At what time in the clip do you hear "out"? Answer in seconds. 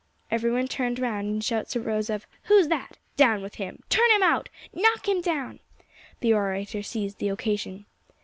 4.23-4.49